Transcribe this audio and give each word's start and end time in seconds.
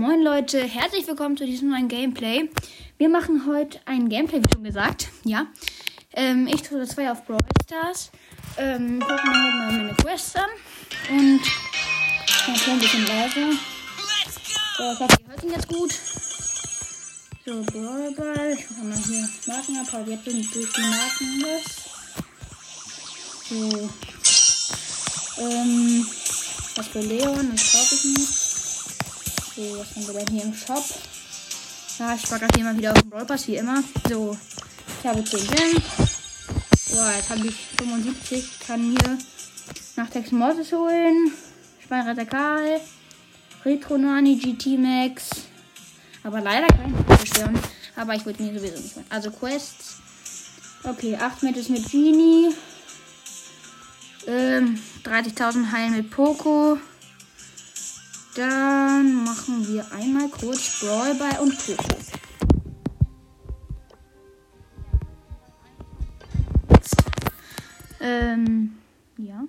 Moin 0.00 0.22
Leute, 0.22 0.62
herzlich 0.62 1.06
willkommen 1.06 1.36
zu 1.36 1.44
diesem 1.44 1.68
neuen 1.68 1.86
Gameplay. 1.86 2.48
Wir 2.96 3.10
machen 3.10 3.44
heute 3.46 3.78
ein 3.84 4.08
Gameplay, 4.08 4.40
wie 4.42 4.50
schon 4.50 4.64
gesagt. 4.64 5.10
Ja. 5.24 5.46
Ähm, 6.14 6.46
ich 6.46 6.62
tue 6.62 6.82
zwei 6.86 7.10
auf 7.10 7.26
Brawl 7.26 7.38
Stars. 7.66 8.10
Ähm, 8.56 8.98
gucken 8.98 9.30
wir 9.30 9.52
mal 9.52 9.72
meine 9.72 9.94
Quests 9.96 10.36
an. 10.36 10.48
Und 11.10 11.42
ich 11.42 12.66
ein 12.66 12.78
bisschen 12.78 13.06
leiser. 13.06 13.52
So, 14.78 14.90
ich 14.90 15.00
hoffe, 15.00 15.16
ihr 15.20 15.28
hört 15.28 15.44
ihn 15.44 15.50
jetzt 15.50 15.68
gut. 15.68 15.92
So, 17.44 17.62
Brawlball. 17.64 18.56
Ich 18.58 18.70
mache 18.70 18.84
mal 18.84 18.96
hier 18.96 19.28
Marken 19.48 19.76
ab, 19.76 19.88
aber 19.92 20.10
jetzt 20.10 20.24
sind 20.24 20.54
durch 20.54 20.72
die 20.72 20.80
Marken 20.80 21.44
was. 21.44 21.64
So. 23.50 23.90
Ähm, 25.42 26.06
was 26.76 26.88
für 26.88 27.00
Leon, 27.00 27.50
das 27.52 27.72
brauche 27.72 27.94
ich 27.96 28.04
nicht. 28.04 28.39
So, 29.60 29.78
was 29.78 29.94
haben 29.94 30.06
wir 30.06 30.24
denn 30.24 30.34
hier 30.34 30.44
im 30.44 30.54
Shop? 30.54 30.82
Ja, 31.98 32.14
ich 32.14 32.22
packe 32.22 32.46
das 32.46 32.56
hier 32.56 32.64
mal 32.64 32.78
wieder 32.78 32.92
auf 32.92 33.02
den 33.02 33.10
Brawl 33.10 33.26
Pass, 33.26 33.46
wie 33.46 33.56
immer. 33.56 33.84
So, 34.08 34.34
ich 35.02 35.06
habe 35.06 35.22
10 35.22 35.38
Gems. 35.48 35.82
Boah, 36.90 37.12
jetzt 37.14 37.28
habe 37.28 37.46
ich 37.46 37.56
75. 37.76 38.60
Kann 38.66 38.80
hier 38.80 39.18
nach 39.96 40.08
Tex 40.08 40.32
Mortis 40.32 40.72
holen. 40.72 41.32
Spannretter 41.84 42.24
Karl. 42.24 42.80
Retro 43.62 43.98
Nani 43.98 44.36
GT 44.36 44.78
Max. 44.78 45.28
Aber 46.24 46.40
leider 46.40 46.68
kein 46.68 46.94
beschweren. 47.18 47.58
Aber 47.96 48.14
ich 48.14 48.24
würde 48.24 48.42
mir 48.42 48.58
sowieso 48.58 48.80
nicht 48.80 48.96
holen. 48.96 49.06
Also 49.10 49.30
Quests. 49.30 49.96
Okay, 50.84 51.18
8 51.20 51.42
Matches 51.42 51.68
mit 51.68 51.86
Genie. 51.90 52.54
Ähm, 54.26 54.80
30.000 55.04 55.70
Heilen 55.70 55.96
mit 55.96 56.10
Poco. 56.10 56.78
Dann 58.36 59.24
machen 59.24 59.66
wir 59.66 59.90
einmal 59.92 60.28
kurz 60.28 60.80
Brawl 60.80 61.14
bei 61.16 61.40
und 61.40 61.56
Poco. 61.66 61.96
Ähm, 68.00 68.78
ja. 69.18 69.44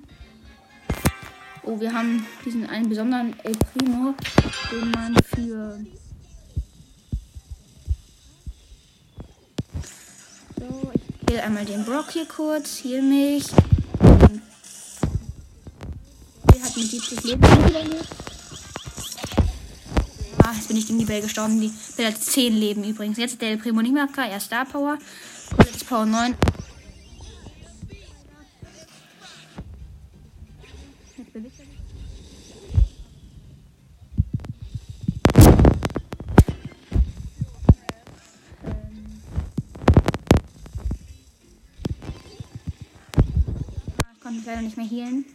Oh, 1.63 1.79
wir 1.79 1.93
haben 1.93 2.25
diesen 2.43 2.67
einen 2.67 2.89
besonderen 2.89 3.39
El 3.43 3.55
Primo, 3.55 4.15
den 4.71 4.91
man 4.91 5.15
für. 5.23 5.79
So, 10.57 10.91
ich 10.95 11.29
wähle 11.29 11.43
einmal 11.43 11.65
den 11.65 11.85
Brock 11.85 12.11
hier 12.11 12.25
kurz, 12.25 12.77
hier 12.77 13.03
mich. 13.03 13.45
Der 16.53 16.63
hat 16.63 16.75
mit 16.75 16.87
70 16.87 17.23
Leben 17.23 17.41
wieder 17.43 17.83
nicht. 17.83 18.30
Jetzt 20.55 20.67
bin 20.67 20.77
ich 20.77 20.87
gegen 20.87 20.99
die 20.99 21.05
Bell 21.05 21.21
gestorben. 21.21 21.59
Die 21.61 21.71
Bell 21.95 22.07
hat 22.07 22.21
10 22.21 22.53
Leben 22.55 22.83
übrigens. 22.83 23.17
Jetzt 23.17 23.33
ist 23.33 23.41
der 23.41 23.57
Primo 23.57 23.81
nicht 23.81 23.93
mehr 23.93 24.07
K, 24.07 24.25
er 24.25 24.39
Star 24.39 24.65
Power. 24.65 24.97
Jetzt 25.59 25.87
Power 25.87 26.05
9. 26.05 26.35
Jetzt 31.17 31.33
bewegt 31.33 31.59
er 31.59 31.65
sich. 31.65 31.75
Ähm. 38.65 39.21
Ich 44.13 44.21
konnte 44.21 44.41
leider 44.45 44.61
nicht 44.61 44.77
mehr 44.77 44.85
healen. 44.85 45.25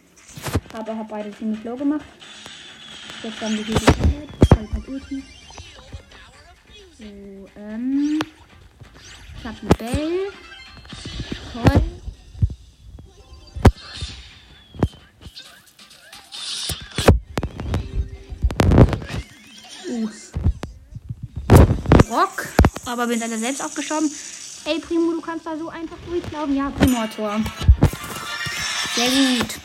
Aber 0.73 0.95
habe 0.95 1.09
beide 1.09 1.31
ziemlich 1.37 1.63
low 1.63 1.75
gemacht. 1.75 2.05
Jetzt 3.23 3.41
haben 3.41 3.57
wir 3.57 3.63
die 3.63 3.71
Standard. 3.73 4.46
Voll 4.57 4.67
hat 4.73 4.87
Ulti. 4.87 5.23
So, 6.97 7.03
ähm. 7.55 8.19
Ich 9.37 9.45
habe 9.45 9.57
eine 9.61 9.69
Bell. 9.77 10.31
Toll. 11.53 11.83
Uh. 19.89 20.09
Rock. 22.09 22.47
Aber 22.85 23.05
bin 23.05 23.19
leider 23.19 23.37
selbst 23.37 23.63
aufgestorben. 23.63 24.09
Ey, 24.65 24.79
Primo, 24.79 25.11
du 25.11 25.21
kannst 25.21 25.45
da 25.45 25.55
so 25.55 25.69
einfach 25.69 25.97
durchlaufen. 26.07 26.55
Ja, 26.55 26.71
Primo-Tor. 26.71 27.41
Sehr 28.95 29.09
gut. 29.09 29.59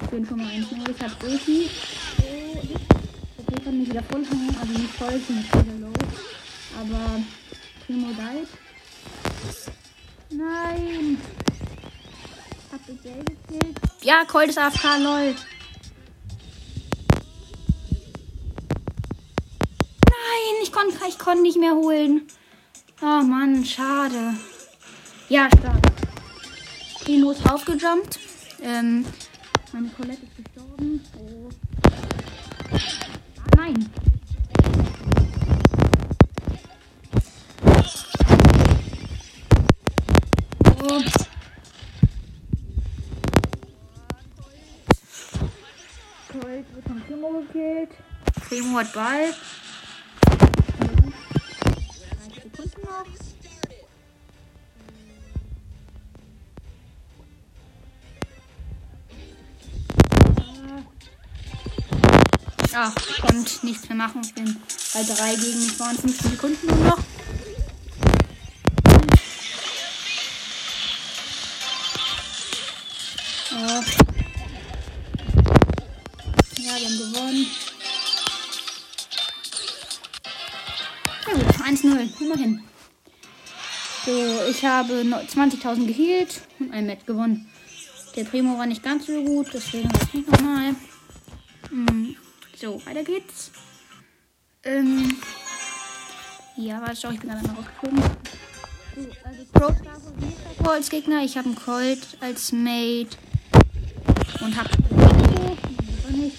Ich 0.00 0.08
bin 0.08 0.26
schon 0.26 0.38
mal 0.38 0.48
1 0.48 0.70
0 0.70 0.80
Ich 0.96 1.02
hab 1.02 1.22
Ulti. 1.22 1.70
Kann 3.68 3.80
mich 3.80 3.90
wieder 3.90 4.02
voll 4.04 4.24
hängen. 4.24 4.56
Also 4.58 4.72
nicht 4.72 4.94
voll, 4.94 5.12
ich 5.14 5.26
bin 5.26 5.36
nicht 5.36 5.52
wieder 5.52 5.74
low. 5.78 5.92
Aber 6.80 7.20
Primo 7.84 8.06
died. 8.06 8.48
Nein. 10.30 11.18
Hab 12.72 12.80
ich 12.88 13.02
Geld 13.02 13.26
gekillt? 13.26 13.78
Ja, 14.00 14.24
Colt 14.24 14.48
ist 14.48 14.56
AFK, 14.56 14.84
lol. 15.00 15.34
Nein, 20.06 20.54
ich 20.62 20.72
konnte 20.72 20.96
ich 21.06 21.18
konnt 21.18 21.42
nicht 21.42 21.58
mehr 21.58 21.74
holen. 21.74 22.22
Oh 23.02 23.22
Mann, 23.22 23.66
schade. 23.66 24.32
Ja, 25.28 25.50
stark. 25.58 25.82
Primo 27.04 27.32
ist 27.32 27.46
aufgejumpt. 27.46 28.18
Ähm, 28.62 29.04
meine 29.74 29.90
Colette 29.90 30.22
ist 30.24 30.36
gestorben. 30.42 31.04
Oh. 31.18 31.50
Ah, 33.68 33.70
nein. 33.70 33.90
Oh. 40.80 41.02
Colt 46.32 46.74
wird 46.74 46.86
von 46.86 47.02
Primo 47.02 47.42
gekillt. 47.42 47.90
Primo 48.48 48.78
hat 48.78 48.92
Ball. 48.94 49.34
30 52.28 52.42
Sekunden 52.42 52.80
noch. 52.82 53.04
Ah, 62.74 62.92
konnte 63.48 63.66
nichts 63.66 63.88
mehr 63.88 63.96
machen. 63.96 64.20
Ich 64.22 64.34
bin 64.34 64.56
bei 64.94 65.02
3 65.02 65.36
gegen 65.36 65.58
mich 65.58 65.78
waren 65.80 65.96
15 65.96 66.30
Sekunden 66.30 66.66
nur 66.66 66.76
noch. 66.76 66.98
Ja. 73.50 73.80
ja, 76.58 76.78
wir 76.78 76.88
haben 76.88 76.98
gewonnen. 76.98 77.46
Ja 81.26 81.34
gut, 81.34 81.54
1-0, 81.66 82.20
immerhin. 82.20 82.62
So, 84.06 84.12
ich 84.48 84.64
habe 84.64 84.94
20.000 85.02 85.86
geheilt 85.86 86.40
und 86.60 86.72
ein 86.72 86.86
Match 86.86 87.04
gewonnen. 87.04 87.50
Der 88.16 88.24
Primo 88.24 88.58
war 88.58 88.66
nicht 88.66 88.82
ganz 88.82 89.06
so 89.06 89.22
gut, 89.22 89.48
deswegen 89.52 89.92
habe 89.92 90.08
ich 90.12 90.26
nochmal. 90.26 90.74
Hm. 91.70 92.16
So, 92.60 92.84
weiter 92.86 93.04
geht's. 93.04 93.52
Ähm. 94.64 95.16
Ja, 96.56 96.80
warte, 96.80 96.96
schau, 96.96 97.10
ich 97.10 97.20
bin 97.20 97.30
gerade 97.30 97.46
mal 97.46 97.54
rausgekommen. 97.54 98.02
So, 98.96 99.00
also 99.22 99.44
Pro 99.52 99.72
Star 99.74 99.98
als 100.74 100.90
Gegner. 100.90 101.22
Ich 101.22 101.36
habe 101.36 101.46
einen 101.46 101.54
Colt 101.54 102.18
als 102.20 102.50
Mate. 102.50 103.16
Und 104.40 104.56
hab. 104.56 104.68
Oh, 104.90 106.16
nicht. 106.16 106.36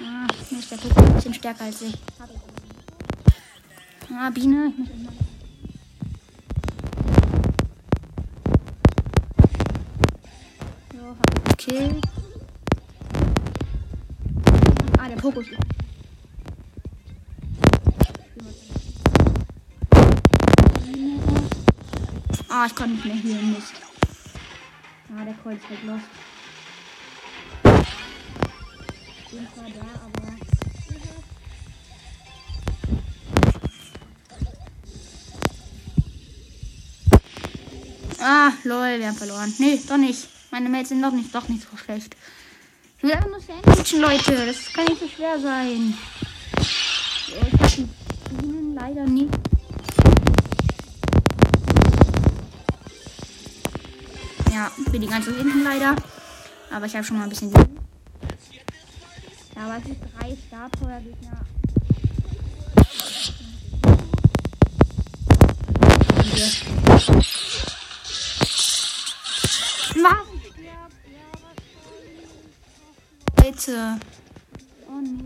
Ah, 0.00 0.26
ist 0.50 0.70
der 0.70 0.78
Pokémon 0.78 1.06
ein 1.06 1.14
bisschen 1.14 1.34
stärker 1.34 1.64
als 1.64 1.82
ich. 1.82 1.94
Ah, 4.12 4.30
Biene. 4.30 4.72
Ich 4.72 4.78
muss 4.78 4.88
mal. 5.04 5.12
So, 10.92 11.08
hab 11.08 11.48
gekillt. 11.48 12.04
Ah, 14.98 15.01
der 15.12 15.20
Fokus. 15.20 15.46
Ah, 22.48 22.66
ich 22.66 22.74
konnte 22.74 22.92
nicht 22.92 23.04
mehr 23.04 23.14
hier 23.14 23.42
Mist. 23.42 23.74
Ah, 25.14 25.24
der 25.24 25.34
ist 25.34 25.68
halt 25.68 25.84
lost. 25.84 26.04
Ich 29.32 29.54
zwar 29.54 29.70
da, 29.70 29.86
aber. 30.04 30.36
Ah, 38.20 38.52
lol, 38.64 38.98
wir 38.98 39.08
haben 39.08 39.16
verloren. 39.16 39.52
Nee, 39.58 39.80
doch 39.88 39.96
nicht. 39.96 40.28
Meine 40.50 40.68
Mates 40.68 40.90
sind 40.90 41.02
doch 41.02 41.12
nicht, 41.12 41.34
doch 41.34 41.48
nicht 41.48 41.66
so 41.68 41.76
schlecht. 41.76 42.14
Ich 43.04 43.08
will 43.08 43.30
nur 43.30 43.40
Sandwichen, 43.40 44.00
Leute. 44.00 44.46
Das 44.46 44.72
kann 44.72 44.84
nicht 44.84 45.00
so 45.00 45.08
schwer 45.08 45.36
sein. 45.40 45.92
die 47.76 47.88
Bienen 48.36 48.76
leider 48.76 49.04
nicht. 49.06 49.34
Ja, 54.52 54.70
wir 54.76 55.00
liegen 55.00 55.10
ganz 55.10 55.24
hinten 55.24 55.64
leider. 55.64 55.96
Aber 56.70 56.86
ich 56.86 56.94
habe 56.94 57.04
schon 57.04 57.16
mal 57.16 57.24
ein 57.24 57.30
bisschen. 57.30 57.52
Ja, 59.56 59.64
aber 59.64 59.78
es 59.78 60.20
drei 60.20 60.36
Star 60.46 60.70
Leute. 73.66 74.00
Oh 74.88 75.00
nee. 75.00 75.24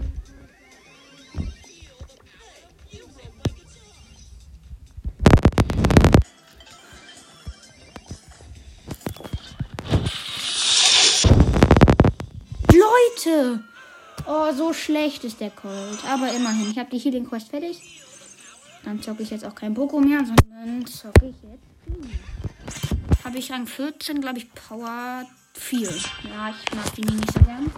Leute! 12.73 13.65
Oh, 14.27 14.53
so 14.53 14.73
schlecht 14.73 15.25
ist 15.25 15.41
der 15.41 15.51
Colt. 15.51 16.05
Aber 16.07 16.31
immerhin, 16.33 16.71
ich 16.71 16.79
habe 16.79 16.91
die 16.91 16.99
Healing 16.99 17.27
Quest 17.27 17.49
fertig. 17.49 17.81
Dann 18.85 19.01
zocke 19.01 19.23
ich 19.23 19.31
jetzt 19.31 19.45
auch 19.45 19.55
kein 19.55 19.73
Poco 19.73 20.01
mehr, 20.01 20.19
sondern 20.19 20.85
zocke 20.87 21.27
ich 21.27 21.37
jetzt. 21.43 23.25
Habe 23.25 23.39
ich 23.39 23.51
Rang 23.51 23.67
14, 23.67 24.21
glaube 24.21 24.39
ich, 24.39 24.53
Power 24.53 25.25
4. 25.55 25.81
Ja, 25.81 26.51
ich 26.51 26.75
mag 26.75 26.95
die 26.95 27.03
nicht 27.03 27.33
so 27.33 27.41
gern. 27.41 27.73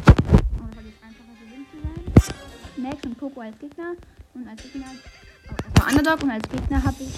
Max 2.88 3.04
und 3.04 3.18
Poco 3.18 3.40
als 3.40 3.58
Gegner. 3.58 3.94
Und 4.34 4.48
als 4.48 4.62
Gegner 4.62 4.86
also 4.86 5.98
Underdog 5.98 6.22
und 6.22 6.30
als 6.30 6.48
Gegner 6.48 6.82
habe 6.82 6.96
ich 7.00 7.12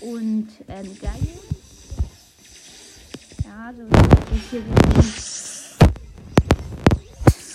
und 0.00 0.48
ähm, 0.68 0.98
Geil. 1.00 1.28
Ja, 3.44 3.72
so 3.76 3.82
ich 4.34 4.50
hier 4.50 4.62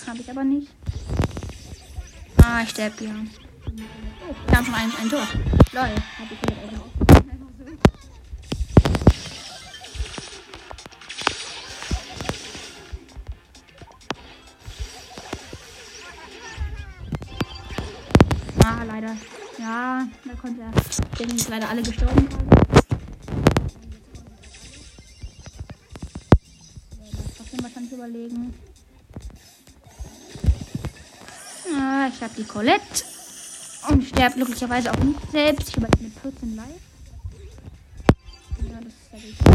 Habe 0.06 0.18
ich 0.20 0.30
aber 0.30 0.44
nicht. 0.44 0.68
Ah, 2.42 2.62
ich 2.62 2.70
sterbe 2.70 2.96
hier. 2.98 3.14
Oh, 4.28 4.34
wir 4.46 4.56
haben 4.56 4.64
schon 4.66 4.74
ein, 4.74 4.92
ein 5.00 5.08
Tor. 5.08 5.26
Lol, 5.72 5.82
hab 5.82 6.30
ich 6.30 6.38
vielleicht 6.38 7.03
Ja, 19.58 20.06
da 20.24 20.34
konnte 20.40 20.62
er. 20.62 20.72
Sind 21.26 21.48
leider 21.48 21.68
alle 21.68 21.82
gestorben. 21.82 22.28
Trotzdem 27.36 27.62
wahrscheinlich 27.62 27.92
überlegen. 27.92 28.54
Ah, 31.76 32.08
ich 32.08 32.22
habe 32.22 32.34
die 32.36 32.44
Colette. 32.44 33.04
Und 33.88 34.04
sterbe 34.04 34.36
glücklicherweise 34.36 34.92
auch 34.92 34.98
nicht 34.98 35.30
selbst. 35.30 35.68
Ich 35.68 35.76
überlebe 35.76 36.04
mit 36.04 36.18
14 36.18 36.56
live. 36.56 36.66
Ja, 38.70 38.80
das 38.80 38.92
ist 38.92 39.12
ja 39.12 39.18
richtig. 39.18 39.46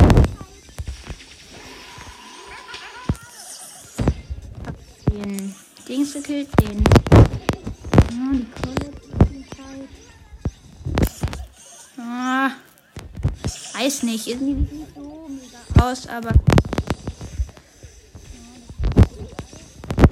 Hab 4.65 4.75
den 5.11 5.55
Dings 5.87 6.13
gekillt, 6.13 6.49
den. 6.61 6.83
Ja, 8.11 8.31
die 8.33 8.47
Kohle. 8.61 8.93
Ah, 11.97 12.51
nicht. 14.03 14.27
Irgendwie 14.27 14.61
sieht 14.61 14.71
nicht 14.71 14.95
so 14.95 15.29
mega 15.29 15.85
aus, 15.85 16.07
aber. 16.07 16.31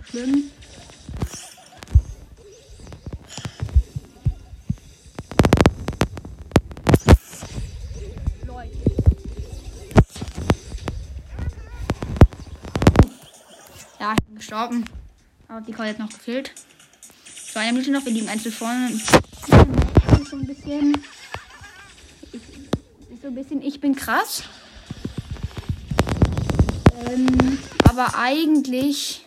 Schlimm. 0.10 0.52
Ja, 14.00 14.14
ich 14.14 14.24
bin 14.26 14.36
gestorben. 14.36 14.86
Aber 15.48 15.62
die 15.62 15.72
Call 15.74 15.88
jetzt 15.88 16.00
noch 16.00 16.10
gekillt. 16.10 16.52
So, 17.54 17.60
eine 17.60 17.74
Minute 17.74 17.92
noch. 17.92 18.06
Wir 18.06 18.12
liegen 18.12 18.30
einzeln 18.30 18.54
vorne. 18.54 18.92
So 20.30 20.36
ein 20.36 20.46
bisschen. 20.46 20.94
So 23.28 23.32
ein 23.32 23.36
bisschen. 23.36 23.62
Ich 23.62 23.82
bin 23.82 23.94
krass. 23.94 24.44
Ähm, 27.06 27.60
aber 27.84 28.16
eigentlich. 28.18 29.26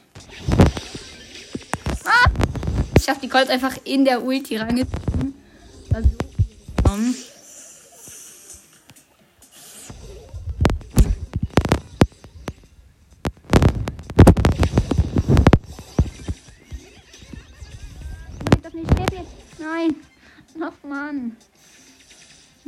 Ah! 2.06 2.30
Ich 2.98 3.10
habe 3.10 3.20
die 3.20 3.28
Colt 3.28 3.50
einfach 3.50 3.76
in 3.84 4.06
der 4.06 4.24
Ulti 4.24 4.56
reingezogen. 4.56 5.34
Also, 5.92 6.08
um. 6.84 7.14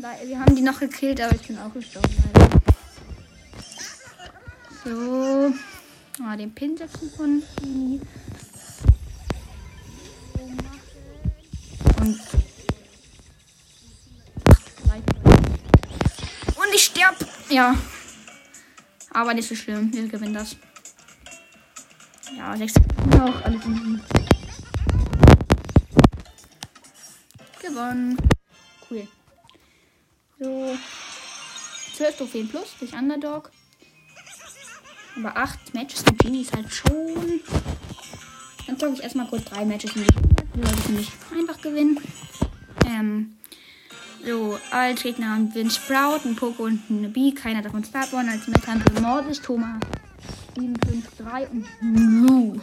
Wir 0.03 0.41
haben 0.41 0.57
die 0.57 0.63
noch 0.63 0.81
gekillt, 0.81 1.21
aber 1.21 1.33
ich 1.37 1.47
bin 1.47 1.57
auch 1.61 1.73
gestorben. 1.73 2.13
Leider. 2.35 2.51
So. 4.85 5.55
Ah, 6.21 6.37
den 6.37 6.53
Pin 6.53 6.77
setzen 6.77 7.09
von 7.17 7.41
Fini. 7.61 8.01
Und. 12.01 12.21
Und 16.57 16.75
ich 16.75 16.83
sterb. 16.83 17.15
Ja. 17.49 17.77
Aber 19.11 19.35
nicht 19.35 19.49
so 19.49 19.55
schlimm. 19.55 19.93
Wir 19.93 20.09
gewinnen 20.09 20.35
das. 20.35 20.57
Ja, 22.37 22.57
sechs 22.57 22.75
noch. 23.07 23.45
Alles 23.45 23.65
in 23.65 24.01
gewonnen. 27.63 28.17
Cool. 28.91 29.07
So. 30.43 30.77
12 31.97 32.17
Trophäen 32.17 32.49
plus 32.49 32.75
durch 32.81 32.93
Underdog. 32.95 33.51
Aber 35.17 35.37
8 35.37 35.75
Matches 35.75 36.05
mit 36.07 36.19
Genie 36.19 36.43
ist 36.43 36.53
halt 36.53 36.73
schon. 36.73 37.41
Dann 38.67 38.79
zocke 38.79 38.95
ich 38.95 39.03
erstmal 39.03 39.27
kurz 39.27 39.45
3 39.45 39.65
Matches 39.67 39.95
mit 39.95 40.09
Genie. 40.09 40.29
Würde 40.55 40.79
ich 40.79 40.89
nämlich 40.89 41.13
einfach 41.33 41.61
gewinnen. 41.61 41.99
Ähm. 42.87 43.37
So, 44.25 44.59
als 44.71 45.03
Gegner 45.03 45.31
haben 45.31 45.53
wir 45.53 45.63
einen 45.63 45.71
Sprout, 45.71 46.21
einen 46.25 46.37
Poco 46.37 46.65
und 46.65 46.81
eine 46.89 47.09
B. 47.09 47.33
Keiner 47.33 47.63
davon 47.63 47.85
Starborn. 47.85 48.29
Als 48.29 48.47
Match 48.47 48.67
haben 48.67 48.85
wir 48.93 49.01
Mortis, 49.01 49.41
Thomas 49.41 49.81
753 50.57 51.51
und 51.51 52.27
Lou. 52.27 52.61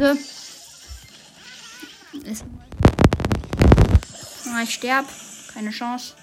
Runde. 0.00 0.39
Ah, 4.60 4.64
ich 4.64 4.74
sterb. 4.74 5.06
Keine 5.52 5.70
Chance. 5.70 6.14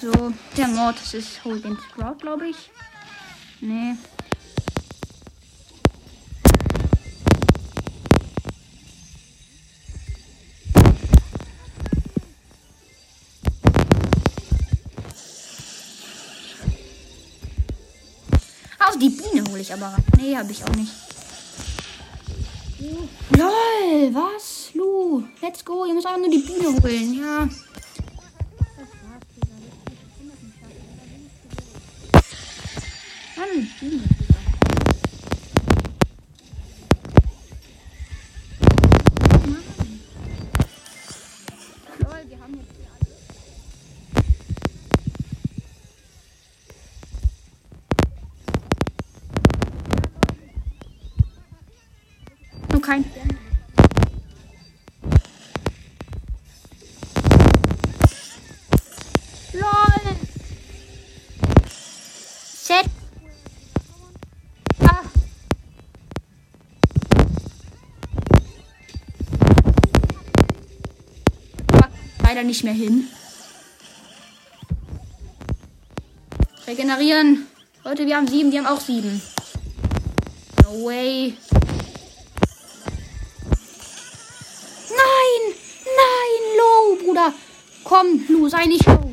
So, 0.00 0.32
der 0.56 0.68
Mord 0.68 0.98
das 0.98 1.14
ist 1.14 1.44
holt 1.44 1.64
den 1.64 1.78
Sprout, 1.78 2.16
glaube 2.18 2.48
ich. 2.48 2.70
Nee. 3.60 3.94
Also 18.78 18.98
die 18.98 19.10
Biene 19.10 19.48
hole 19.48 19.60
ich 19.60 19.72
aber. 19.72 19.96
Nee, 20.16 20.36
habe 20.36 20.50
ich 20.50 20.64
auch 20.64 20.74
nicht. 20.74 20.92
LOL, 23.30 24.14
was? 24.14 24.51
Let's 25.42 25.64
go. 25.64 25.84
Ihr 25.84 25.94
müsst 25.94 26.06
einfach 26.06 26.20
nur 26.20 26.30
die 26.30 26.38
Biene 26.38 26.80
holen, 26.80 27.14
ja. 27.18 27.48
Leider 72.42 72.48
nicht 72.48 72.64
mehr 72.64 72.72
hin. 72.72 73.06
Regenerieren. 76.66 77.46
Leute, 77.84 78.04
wir 78.04 78.16
haben 78.16 78.26
sieben, 78.26 78.50
die 78.50 78.58
haben 78.58 78.66
auch 78.66 78.80
sieben. 78.80 79.22
No 80.64 80.84
way. 80.84 81.36
Nein! 84.90 85.54
Nein, 85.84 86.58
Low, 86.58 86.96
Bruder. 87.04 87.32
Komm, 87.84 88.24
Lu, 88.28 88.48
sei 88.48 88.66
nicht 88.66 88.86
low. 88.86 89.11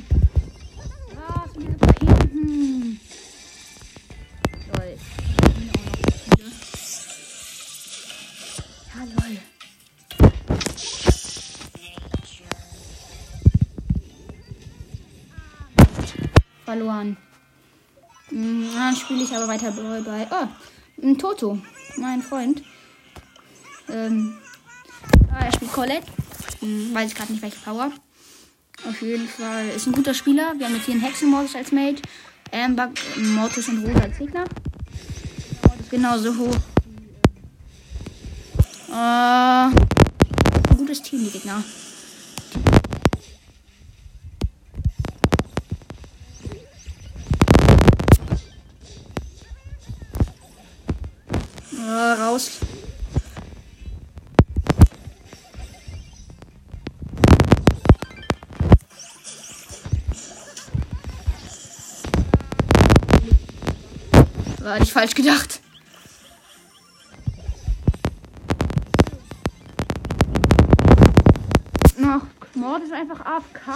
Verloren. 16.80 17.18
Hm, 18.30 18.70
Dann 18.74 18.96
spiele 18.96 19.24
ich 19.24 19.36
aber 19.36 19.48
weiter 19.48 19.72
bei. 19.72 20.02
bei 20.02 20.28
oh, 20.32 20.48
ein 21.06 21.18
Toto. 21.18 21.60
Mein 21.98 22.22
Freund. 22.22 22.64
Ähm, 23.90 24.38
ah, 25.30 25.46
er 25.46 25.54
spielt 25.54 25.74
Colette. 25.74 26.08
Hm, 26.62 26.94
weiß 26.94 27.12
ich 27.12 27.16
gerade 27.16 27.34
nicht, 27.34 27.42
welche 27.42 27.60
Power. 27.60 27.92
Auf 28.88 29.02
jeden 29.02 29.28
Fall 29.28 29.68
ist 29.76 29.88
ein 29.88 29.94
guter 29.94 30.14
Spieler. 30.14 30.54
Wir 30.58 30.68
haben 30.68 30.76
jetzt 30.76 30.86
hier 30.86 30.94
einen 30.94 31.04
Hexenmodus 31.04 31.56
als 31.56 31.74
Mate. 31.74 32.02
Amber, 32.52 32.92
Mortis 33.18 33.68
und 33.68 33.86
Rosa 33.86 34.00
als 34.00 34.18
Gegner. 34.18 34.46
Genauso 35.92 36.38
hoch. 36.38 36.56
Äh, 38.90 38.94
ein 38.94 40.78
gutes 40.78 41.02
Team, 41.02 41.26
die 41.26 41.32
Gegner. 41.32 41.62
Äh, 51.90 52.22
raus. 52.22 52.60
War 64.60 64.78
nicht 64.78 64.92
falsch 64.92 65.16
gedacht. 65.16 65.62
Ach, 72.06 72.22
Mord 72.54 72.84
ist 72.84 72.94
einfach 72.94 73.20
AFK. 73.26 73.68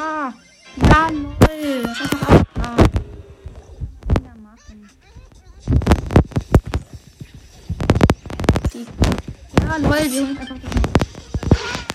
Ja, 0.75 1.09
lol. 1.09 1.33
Ist 1.81 2.01
einfach 2.01 2.29
AFK. 2.29 2.59
Ja, 4.23 4.35
machen. 4.41 4.89
Die. 8.73 8.85
Lol, 9.79 9.91
das. 9.91 10.13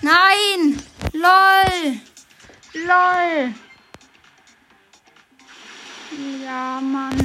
Nein! 0.01 0.77
LOL! 1.13 1.99
LOL! 2.73 3.53
Ja, 6.43 6.81
Mann. 6.81 7.17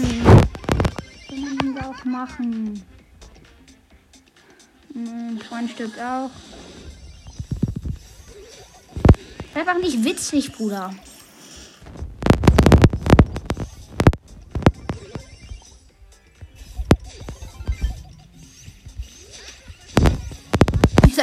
Können 1.28 1.74
wir 1.74 1.88
auch 1.88 2.04
machen. 2.04 2.84
Hm, 4.92 5.40
Freund 5.40 5.70
stirbt 5.72 5.98
auch. 5.98 6.30
Einfach 9.54 9.78
nicht 9.78 10.04
witzig, 10.04 10.52
Bruder. 10.52 10.94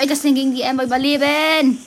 Soll 0.01 0.05
ich 0.05 0.13
das 0.13 0.22
denn 0.24 0.34
gegen 0.34 0.55
die 0.55 0.65
Amber 0.65 0.86
überleben? 0.86 1.77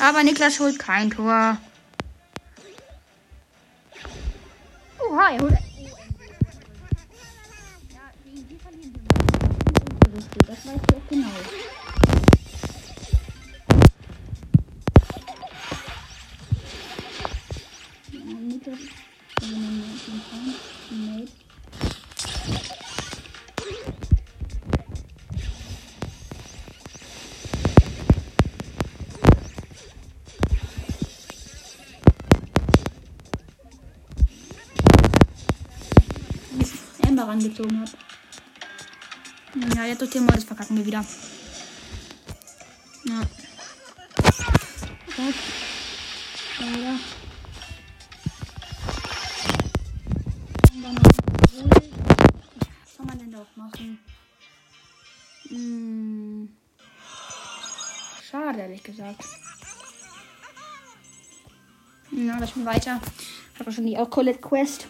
Aber 0.00 0.22
Niklas 0.24 0.58
holt 0.58 0.78
kein 0.78 1.10
Tor. 1.10 1.58
Oha, 4.98 5.30
er 5.30 5.40
holt. 5.40 5.58
Das 10.46 10.66
weißt 10.66 10.90
du 10.90 10.96
auch 10.96 11.08
genau. 11.08 11.65
Rangezogen 37.36 37.80
habe. 37.80 37.90
Ja, 39.76 39.84
jetzt 39.84 40.00
durch 40.00 40.10
den 40.10 40.24
Mod, 40.24 40.36
das 40.36 40.44
verkacken 40.44 40.76
wir 40.76 40.86
wieder. 40.86 41.04
Ja. 43.04 43.20
Gut. 45.16 45.34
Leider. 46.58 46.98
Und 50.72 50.82
dann 50.82 50.94
noch. 50.94 51.02
Was 52.82 52.96
soll 52.96 53.06
man 53.06 53.18
denn 53.18 53.32
da 53.32 53.46
machen? 53.54 53.98
Hm. 55.48 56.56
Schade, 58.30 58.60
ehrlich 58.60 58.82
gesagt. 58.82 59.24
Ja, 62.12 62.38
das 62.40 62.50
spielen 62.50 62.66
weiter. 62.66 63.00
Ich 63.52 63.60
habe 63.60 63.66
wahrscheinlich 63.66 63.98
auch 63.98 64.08
Colette 64.10 64.40
Quest. 64.40 64.86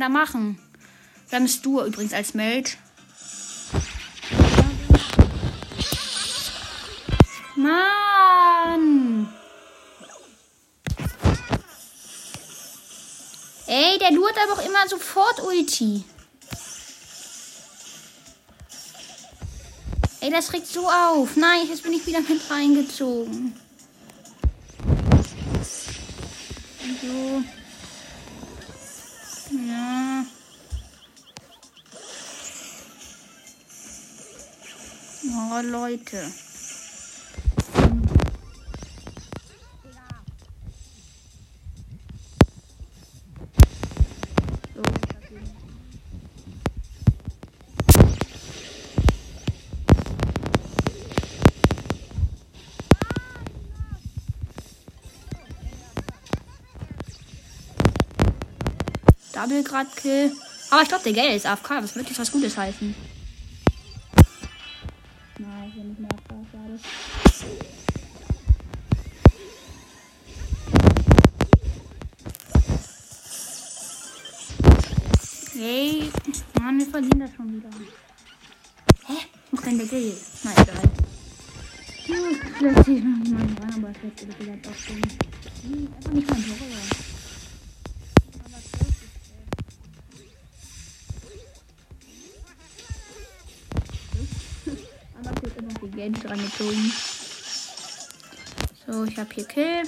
Da 0.00 0.08
machen? 0.08 0.58
Wir 1.28 1.38
haben 1.38 1.48
Stu 1.48 1.80
übrigens 1.82 2.12
als 2.12 2.34
Meld. 2.34 2.76
Mann! 7.54 9.28
Ey, 13.66 13.98
der 13.98 14.10
lurt 14.10 14.34
aber 14.42 14.54
auch 14.54 14.66
immer 14.66 14.88
sofort 14.88 15.40
Ulti. 15.44 16.04
Ey, 20.20 20.30
das 20.30 20.52
regt 20.52 20.66
so 20.66 20.90
auf. 20.90 21.36
Nein, 21.36 21.66
jetzt 21.68 21.82
bin 21.82 21.92
ich 21.92 22.06
wieder 22.06 22.20
mit 22.20 22.50
reingezogen. 22.50 23.54
So. 27.00 27.59
Leute. 35.90 36.18
Double 59.32 59.64
Grad 59.64 59.96
Kill. 59.96 60.32
Aber 60.70 60.82
ich 60.82 60.88
glaube, 60.88 61.02
der 61.02 61.12
Geld 61.12 61.34
ist 61.34 61.46
AFK. 61.46 61.80
Das 61.80 61.96
wird 61.96 62.08
jetzt 62.08 62.20
was 62.20 62.30
Gutes 62.30 62.56
heißen? 62.56 62.94
Schon 77.40 77.56
wieder. 77.56 77.70
Hä? 79.06 79.26
Wo 79.50 79.56
kann 79.56 79.78
der 79.78 79.86
Gale? 79.86 80.14
Na 80.44 80.52
egal. 80.52 80.82
Hm, 82.06 82.40
Vielleicht 82.58 82.84
sehe 82.84 82.96
ich 82.98 83.04
noch 83.04 83.16
nicht 83.16 83.32
mal 83.32 83.40
rein, 83.40 83.74
aber 83.74 83.90
ich 83.90 84.02
werde 84.02 84.34
vielleicht 84.38 84.68
auch 84.68 84.74
schon. 84.74 84.96
Hm, 84.96 85.88
Einfach 85.96 86.12
nicht 86.12 86.30
mein 86.30 86.44
Horror. 86.48 86.80
Aber 95.22 95.42
wird 95.42 95.56
immer 95.58 95.74
die 95.82 95.90
Geld 95.90 96.24
dran 96.24 96.38
gezogen. 96.38 96.92
So, 98.86 99.04
ich 99.04 99.18
habe 99.18 99.34
hier 99.34 99.44
Kill. 99.44 99.82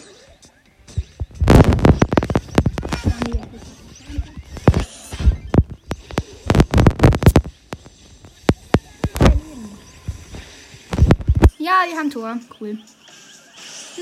Haben 12.02 12.10
Tor. 12.10 12.36
Cool. 12.58 12.78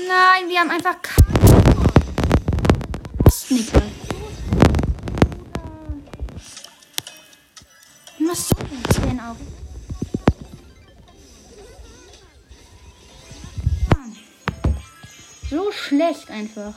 Nein, 0.07 0.49
wir 0.49 0.59
haben 0.59 0.71
einfach 0.71 0.99
kein 1.03 1.35
Tor. 1.45 1.93
Was 3.27 3.47
soll 8.49 8.65
das 8.87 9.01
denn 9.01 9.19
auch? 9.19 9.35
So 15.47 15.71
schlecht 15.71 16.31
einfach. 16.31 16.73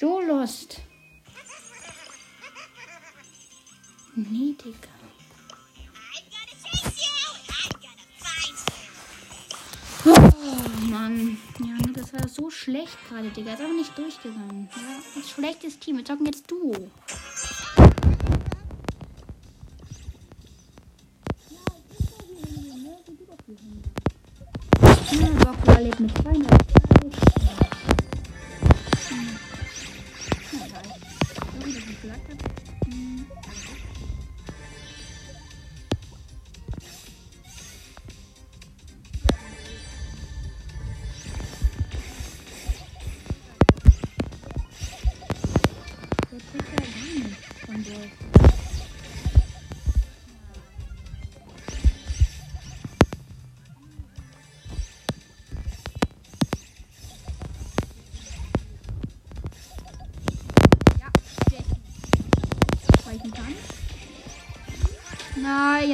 So 0.00 0.20
lost. 0.20 0.80
Nee, 4.16 4.56
Digga. 4.60 4.93
Mann. 11.04 11.36
Ja, 11.60 11.76
das 11.92 12.12
war 12.14 12.26
so 12.28 12.50
schlecht 12.50 12.96
gerade, 13.08 13.28
Digga. 13.28 13.52
Ist 13.52 13.60
aber 13.60 13.72
nicht 13.74 13.96
durchgegangen. 13.96 14.68
Ja, 14.74 15.20
ein 15.20 15.22
schlechtes 15.22 15.78
Team. 15.78 15.98
Wir 15.98 16.04
zocken 16.04 16.26
jetzt 16.26 16.50
Duo. 16.50 16.90
Ja, 25.12 25.28
Dracula 25.40 25.78
lebt 25.80 26.00
mit 26.00 26.16
200. 26.22 26.43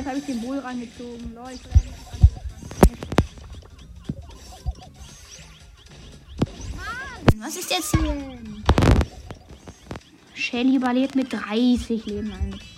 jetzt 0.00 0.08
habe 0.08 0.18
ich 0.18 0.24
den 0.24 0.40
Bull 0.40 0.58
reingezogen. 0.58 1.34
Leute. 1.34 1.68
Mann, 6.74 7.40
was 7.40 7.56
ist 7.56 7.70
jetzt 7.70 7.94
hier? 7.96 8.38
Shelly 10.34 10.76
überlebt 10.76 11.14
mit 11.14 11.32
30 11.32 12.06
Leben 12.06 12.32
eines 12.32 12.69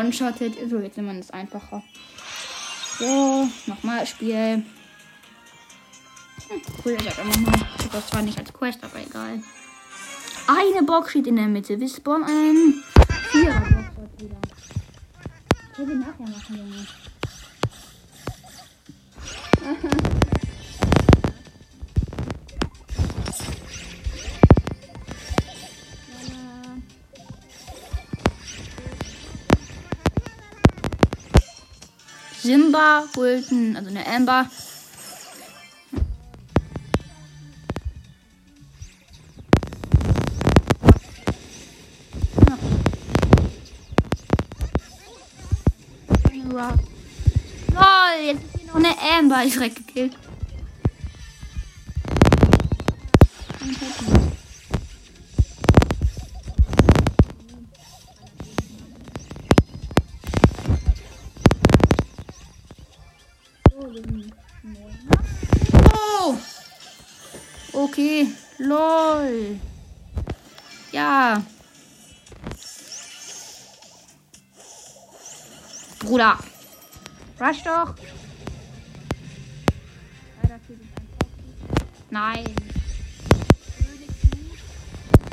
Jetzt 0.00 0.96
nimmt 0.96 1.08
man 1.08 1.18
es 1.18 1.30
einfacher. 1.30 1.82
So, 2.98 3.48
nochmal 3.66 4.06
Spiel. 4.06 4.64
Hm, 6.48 6.62
cool, 6.84 6.96
ich 7.00 7.08
hab 7.08 7.18
immer 7.18 7.36
mal. 7.38 7.54
Ich 7.78 7.86
das 7.86 8.06
zwar 8.08 8.22
nicht 8.22 8.38
als 8.38 8.52
Quest, 8.52 8.82
aber 8.82 9.00
egal. 9.00 9.42
Eine 10.46 10.82
Box 10.84 11.10
steht 11.10 11.26
in 11.26 11.36
der 11.36 11.46
Mitte. 11.46 11.78
Wir 11.78 11.88
spawnen 11.88 12.24
einen 12.24 12.84
Vierer-Box 13.30 14.22
wieder. 14.22 14.36
Können 15.74 15.88
wir 15.88 15.96
nachher 15.96 16.28
machen, 16.28 16.56
Junge. 16.56 16.86
Simba 32.52 33.04
holt 33.16 33.50
ein, 33.50 33.76
also 33.78 33.88
eine 33.88 34.06
Amber. 34.06 34.46
Lol, 47.72 48.26
jetzt 48.26 48.42
ist 48.44 48.60
hier 48.60 48.66
noch 48.66 48.74
eine 48.74 48.94
Amber. 49.18 49.44
Ich 49.46 49.54
direkt 49.54 49.76
gekillt. 49.86 50.21
Okay, 67.92 68.26
lol. 68.56 69.60
Ja. 70.92 71.42
Bruder. 75.98 76.38
Rush 77.38 77.62
doch. 77.64 77.94
Nein. 82.08 82.44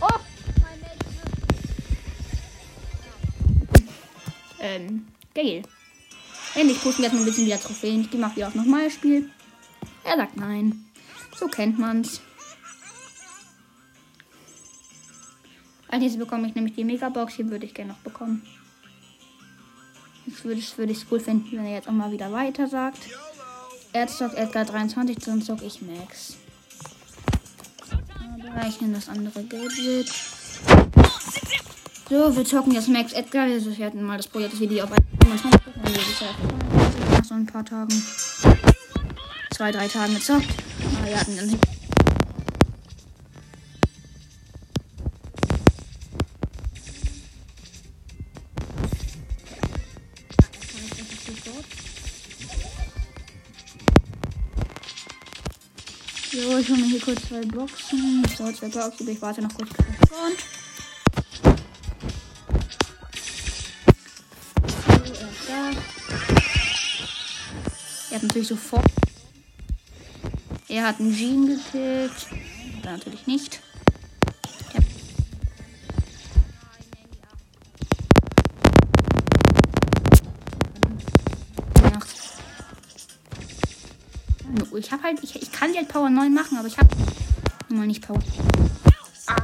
Oh! 0.01 0.07
Ähm, 4.59 5.07
geil. 5.33 5.63
Endlich 6.55 6.81
pushen 6.81 6.97
wir 6.97 7.05
jetzt 7.05 7.13
mal 7.13 7.19
ein 7.19 7.25
bisschen 7.25 7.45
wieder 7.45 7.61
Trophäen. 7.61 8.01
Ich 8.01 8.11
gehe 8.11 8.19
mal 8.19 8.35
wieder 8.35 8.49
auf 8.49 8.55
normales 8.55 8.95
Spiel. 8.95 9.29
Er 10.03 10.17
sagt 10.17 10.35
nein. 10.35 10.89
So 11.37 11.47
kennt 11.47 11.79
man's. 11.79 12.19
Als 15.89 16.01
nächstes 16.01 16.23
bekomme 16.23 16.47
ich 16.47 16.55
nämlich 16.55 16.75
die 16.75 16.83
Megabox. 16.83 17.33
Hier 17.33 17.49
würde 17.49 17.65
ich 17.65 17.73
gerne 17.73 17.93
noch 17.93 17.99
bekommen. 17.99 18.43
Jetzt 20.25 20.45
würde 20.45 20.59
ich 20.59 20.71
es 20.77 20.89
ich's 20.89 21.05
cool 21.11 21.19
finden, 21.19 21.57
wenn 21.57 21.65
er 21.65 21.73
jetzt 21.73 21.87
auch 21.87 21.93
mal 21.93 22.11
wieder 22.11 22.31
weiter 22.31 22.67
sagt. 22.67 22.99
Er 23.91 24.07
zockt 24.07 24.35
Edgar 24.35 24.65
23, 24.65 25.17
dann 25.17 25.41
zock 25.41 25.63
ich 25.63 25.81
Max. 25.81 26.37
Aber 27.91 28.67
ich 28.67 28.79
nehme 28.79 28.93
das 28.93 29.09
andere 29.09 29.43
Gadget. 29.43 30.11
So, 32.07 32.35
wir 32.35 32.45
zocken 32.45 32.73
jetzt 32.73 32.89
Max 32.89 33.13
Edgar. 33.13 33.47
Wir 33.47 33.85
hatten 33.85 34.03
mal 34.03 34.17
das 34.17 34.27
Projekt 34.27 34.53
das 34.53 34.59
Video 34.59 34.83
auf 34.83 34.91
25 35.23 35.61
nach 37.11 37.23
so 37.23 37.33
ein 37.33 37.45
paar 37.47 37.65
Tagen. 37.65 38.03
Zwei, 39.51 39.71
drei 39.71 39.87
Tagen 39.87 40.13
gezockt. 40.13 40.47
Aber 40.97 41.07
wir 41.07 41.19
hatten 41.19 41.35
dann 41.35 41.78
Hole 56.69 56.81
mir 56.81 56.87
hier 56.87 57.01
kurz 57.01 57.27
zwei 57.27 57.41
Boxen. 57.41 58.23
So, 58.37 58.51
zwei 58.51 58.67
Boxen. 58.69 59.09
Ich 59.09 59.21
warte 59.21 59.41
noch 59.41 59.53
kurz. 59.55 59.69
Und. 59.69 60.37
Er 68.11 68.15
hat 68.15 68.23
natürlich 68.23 68.47
sofort. 68.47 68.85
Er 70.67 70.87
hat 70.87 70.99
einen 70.99 71.15
Jean 71.15 71.47
gekillt. 71.47 72.27
Natürlich 72.83 73.25
nicht. 73.25 73.61
Ich 84.79 84.91
habe 84.93 85.03
halt, 85.03 85.21
ich, 85.21 85.35
ich 85.41 85.51
kann 85.51 85.75
halt 85.75 85.89
Power 85.89 86.09
9 86.09 86.33
machen, 86.33 86.57
aber 86.57 86.67
ich 86.67 86.77
habe 86.77 86.87
immer 87.69 87.85
nicht 87.85 88.07
Power. 88.07 88.21
Ah. 89.27 89.35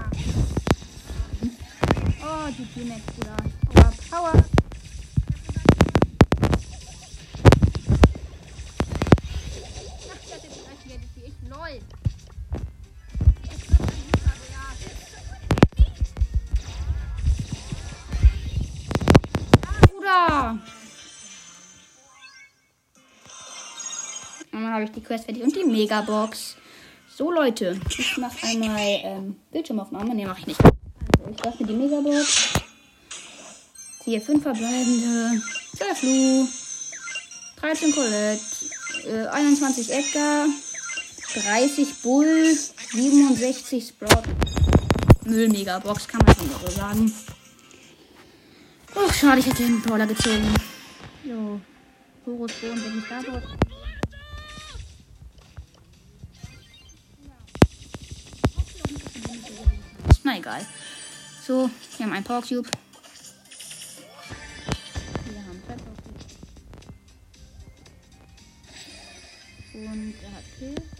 Oh, 2.21 2.49
die 2.57 2.81
wieder. 2.81 3.35
Power, 3.73 3.93
Power. 4.09 4.44
Quest 25.05 25.25
fertig 25.25 25.43
und 25.43 25.55
die 25.55 25.63
Megabox. 25.63 26.55
So, 27.15 27.31
Leute, 27.31 27.79
ich 27.89 28.17
mache 28.17 28.35
einmal 28.45 28.99
ähm, 29.03 29.35
Bildschirmaufnahme. 29.51 30.13
Ne, 30.15 30.25
mache 30.25 30.41
ich 30.41 30.47
nicht. 30.47 30.63
Also, 30.63 31.31
ich 31.31 31.45
öffne 31.45 31.67
die 31.67 31.73
Megabox. 31.73 32.53
Hier 34.03 34.21
5 34.21 34.43
verbleibende. 34.43 35.41
12 35.77 36.03
Lu. 36.03 36.47
13 37.61 37.91
Colette. 37.93 38.41
Äh, 39.07 39.27
21 39.27 39.91
Edgar. 39.91 40.47
30 41.33 42.01
Bull. 42.01 42.57
67 42.91 43.87
Sprout. 43.87 44.23
Müll-Megabox, 45.25 46.07
kann 46.07 46.21
man 46.25 46.35
schon 46.35 46.49
so 46.49 46.71
sagen. 46.71 47.13
Oh, 48.95 49.11
schade, 49.11 49.39
ich 49.39 49.47
hätte 49.47 49.63
den 49.63 49.81
Brawler 49.81 50.07
gezogen. 50.07 50.53
So. 51.25 51.59
Horus, 52.25 52.51
und 52.63 52.83
welchen 52.83 53.03
Starboard. 53.05 53.43
Na 53.69 53.74
egal. 60.45 60.65
So, 61.45 61.69
wir 61.97 62.05
haben 62.05 62.13
einen 62.13 62.23
Power 62.23 62.41
Cube. 62.41 62.69
Wir 65.25 65.43
haben 65.43 65.61
zwei 65.65 65.73
Power 65.73 65.95
Cubes. 66.03 66.25
Und 69.73 70.13
er 70.23 70.31
hat 70.35 70.43
Kill. 70.59 70.94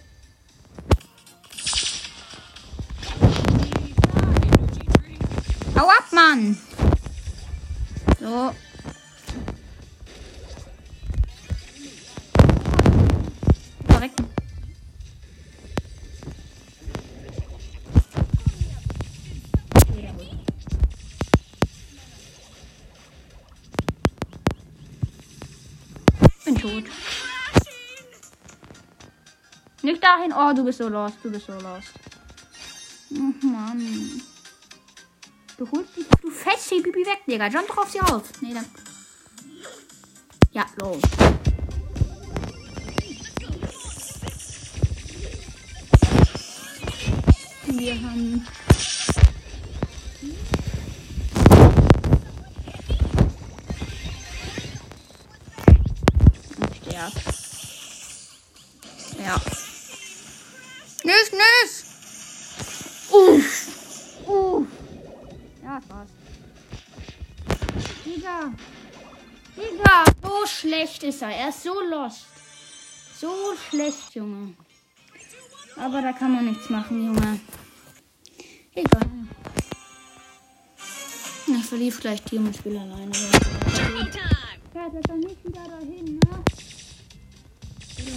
Nicht 29.86 30.04
dahin. 30.04 30.34
Oh, 30.34 30.52
du 30.52 30.64
bist 30.64 30.80
so 30.80 30.90
lost. 30.90 31.18
Du 31.22 31.30
bist 31.30 31.46
so 31.46 31.54
lost. 31.54 31.92
Oh, 33.12 33.46
Mann. 33.46 34.20
Du 35.60 35.72
holst 35.72 35.96
die. 35.96 36.04
Du 36.24 36.32
fetzt 36.32 36.72
die 36.72 36.82
Bibi 36.82 37.06
weg, 37.06 37.20
Digga. 37.28 37.48
Jump 37.50 37.68
doch 37.68 37.78
auf 37.78 37.92
sie 37.92 38.02
auf. 38.02 38.24
Nee, 38.42 38.56
dann. 38.56 38.66
Ja, 40.54 40.66
los. 40.82 41.02
Wir 47.68 47.94
haben. 47.94 48.48
Schlecht, 73.86 74.16
Junge. 74.16 74.54
Aber 75.78 76.02
da 76.02 76.14
kann 76.14 76.34
man 76.34 76.46
nichts 76.46 76.70
machen, 76.70 77.06
Junge. 77.06 77.40
Egal. 78.74 79.10
Ich 81.48 81.66
verlief 81.66 82.00
gleich 82.00 82.22
Team 82.24 82.46
und 82.46 82.56
spiele 82.56 82.80
alleine. 82.80 83.12
Fährt 83.14 84.94
er 84.94 85.02
dann 85.02 85.20
nicht 85.20 85.44
wieder 85.44 85.64
dahin, 85.68 86.20
ne? 86.20 86.44
Ja. 87.98 88.14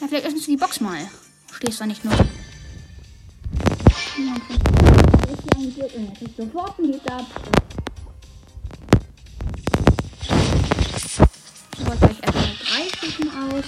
Ja, 0.00 0.08
vielleicht 0.08 0.26
öffnest 0.26 0.46
du 0.46 0.50
die 0.50 0.56
Box 0.56 0.80
mal. 0.80 1.08
Stehst 1.52 1.80
da 1.80 1.86
nicht 1.86 2.04
nur. 2.04 2.14
Sofort 6.36 6.78
ein 6.78 6.84
Lied 6.84 7.10
ab. 7.10 7.65
Aus. 13.56 13.64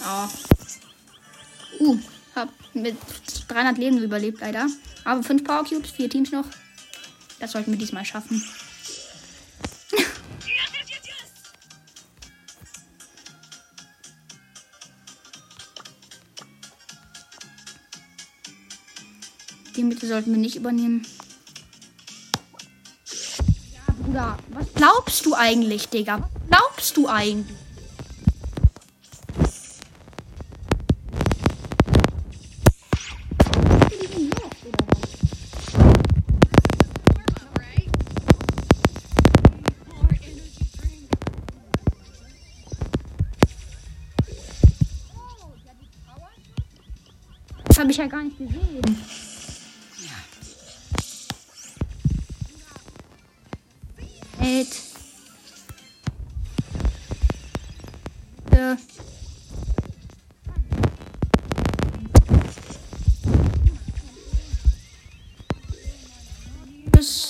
Ja. 0.00 0.30
Uh, 1.80 1.98
hab 2.34 2.48
mit 2.72 2.96
300 3.48 3.76
Leben 3.76 3.98
überlebt 3.98 4.40
leider. 4.40 4.68
Aber 5.04 5.22
5 5.22 5.44
Power 5.44 5.64
Cubes, 5.64 5.90
4 5.90 6.08
Teams 6.08 6.32
noch. 6.32 6.46
Das 7.40 7.52
sollten 7.52 7.72
wir 7.72 7.78
diesmal 7.78 8.04
schaffen. 8.06 8.42
Mittel 19.94 20.08
sollten 20.08 20.32
wir 20.32 20.40
nicht 20.40 20.56
übernehmen. 20.56 21.06
Ja, 23.72 23.94
Bruder, 24.02 24.38
was 24.50 24.66
glaubst 24.74 25.24
du 25.24 25.34
eigentlich, 25.34 25.88
Digga? 25.88 26.18
Was 26.18 26.48
glaubst 26.48 26.96
du 26.96 27.06
eigentlich? 27.06 27.56
habe 47.84 47.92
ich 47.92 47.98
ja 47.98 48.06
gar 48.06 48.24
nicht 48.24 48.38
gesehen. 48.38 48.73
Mit. 54.44 54.68
Ja. 58.52 58.76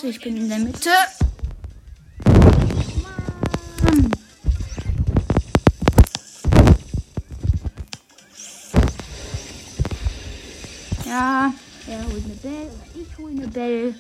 Ich 0.03 0.21
bin 0.21 0.37
in 0.37 0.49
der 0.49 0.59
Mitte. 0.59 0.91
Mann. 3.85 4.11
Ja, 11.07 11.55
er 11.87 12.05
holt 12.07 12.25
eine 12.25 12.35
Bell, 12.43 12.71
ich 12.97 13.19
hole 13.19 13.31
eine 13.31 13.47
Bell. 13.47 13.95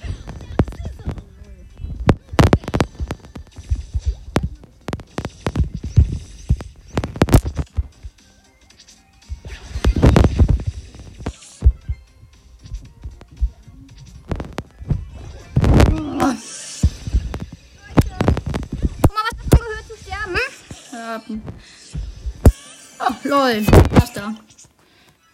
Lol. 23.35 23.67
Was 23.91 24.13
da? 24.13 24.33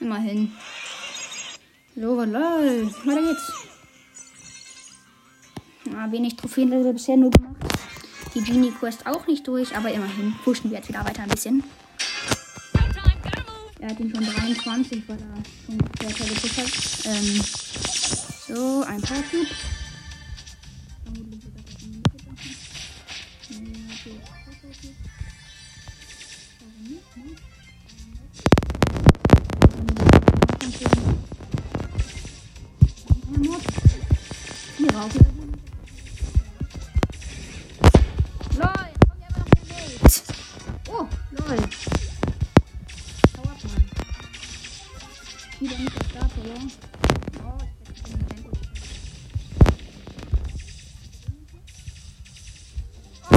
Immerhin. 0.01 0.53
So, 1.95 2.25
lol. 2.25 2.91
Weiter 3.05 3.23
geht's. 3.23 3.53
Ja, 5.85 6.11
wenig 6.11 6.37
Trophäen 6.37 6.71
wir 6.71 6.93
bisher 6.95 7.19
nur 7.19 7.31
gemacht. 7.31 7.57
Die 8.35 8.41
Genie 8.41 8.71
Quest 8.71 9.07
auch 9.07 9.27
nicht 9.27 9.47
durch, 9.47 9.77
aber 9.77 9.93
immerhin 9.93 10.35
pushen 10.45 10.71
wir 10.71 10.79
jetzt 10.79 10.89
wieder 10.89 11.05
weiter 11.05 11.25
ein 11.25 11.29
bisschen. 11.29 11.63
Er 13.81 13.91
hat 13.91 14.01
ihn 14.01 14.11
schon 14.15 14.25
23, 14.25 15.03
weil 15.07 15.19
er 15.19 15.35
schon 15.67 16.17
toll 16.17 16.27
gepusht. 16.27 17.07
Ähm, 17.07 17.45
so, 18.49 18.83
ein 18.87 19.03
paar 19.03 19.23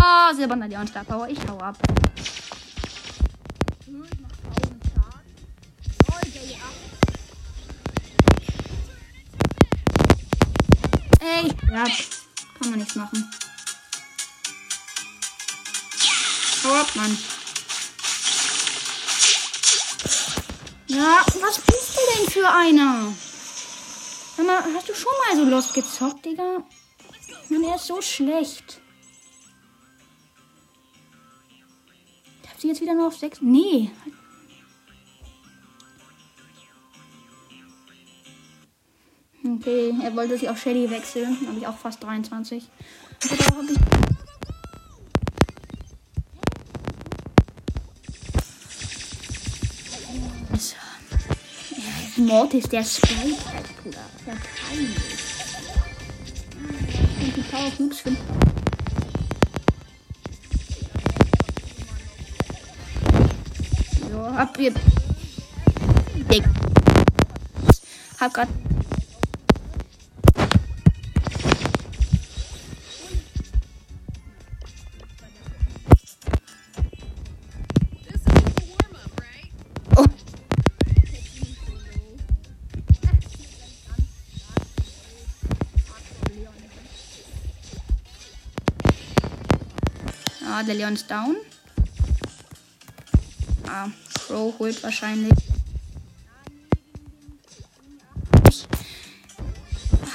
Cube. 0.03 0.35
silberner 0.35 0.67
Leon 0.67 0.87
Star 0.87 1.03
Power. 1.03 1.29
Ich 1.29 1.39
hau 1.47 1.57
ab. 1.59 1.77
Ey, 11.19 11.47
ja, 11.71 11.83
kann 12.59 12.69
man 12.69 12.79
nichts 12.79 12.95
machen. 12.95 13.31
Hau 16.63 16.73
ab, 16.73 16.95
Mann. 16.95 17.17
Ja, 20.87 21.25
was 21.41 21.59
bist 21.59 21.95
du 21.95 22.01
denn 22.13 22.29
für 22.29 22.49
einer? 22.49 23.13
Sag 24.35 24.45
mal, 24.45 24.63
hast 24.75 24.89
du 24.89 24.93
schon 24.93 25.11
mal 25.25 25.35
so 25.37 25.49
Lost 25.49 25.73
gezockt, 25.73 26.25
Digga? 26.25 26.63
Mann, 27.49 27.63
er 27.63 27.75
ist 27.75 27.87
so 27.87 28.01
schlecht. 28.01 28.72
Jetzt 32.73 32.81
wieder 32.81 32.95
nur 32.95 33.07
auf 33.07 33.15
6? 33.15 33.41
Nee. 33.41 33.91
Okay, 39.45 39.93
er 40.01 40.15
wollte 40.15 40.38
sich 40.38 40.49
auf 40.49 40.59
Shelly 40.59 40.89
wechseln. 40.89 41.38
Habe 41.47 41.59
ich 41.59 41.67
auch 41.67 41.77
fast 41.77 42.03
23. 42.03 42.63
Und 43.23 43.71
ich 43.71 43.77
Mortis, 52.17 52.69
der 52.69 52.83
Sprite, 52.83 53.36
Bruder. 53.83 53.97
Der 54.25 54.38
peinlich. 54.65 54.97
Und 57.21 57.36
die 57.36 57.41
Power 57.41 57.71
Cubes 57.77 57.99
finden 57.99 58.42
hab 64.31 64.57
ihr. 64.59 64.73
Dick. 66.31 66.43
Hab 68.19 68.33
grad. 68.33 68.47
Oh. 79.95 80.05
Ah, 90.45 90.63
der 90.63 90.75
Leon 90.75 90.93
ist 90.93 91.09
down. 91.09 91.36
Ah. 93.67 93.89
Crow 94.34 94.52
holt 94.58 94.82
wahrscheinlich. 94.82 95.38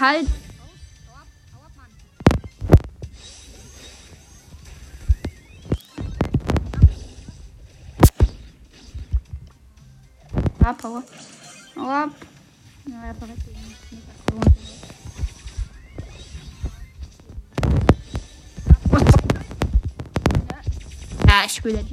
halt. 0.01 0.27
Ja, 10.61 10.73
Power. 10.73 11.05
Hau 11.77 11.89
ab. 11.89 12.11
Ja, 12.89 13.05
er 13.05 13.15
Ja, 21.25 21.45
ich 21.47 21.53
spiele 21.53 21.75
der 21.75 21.85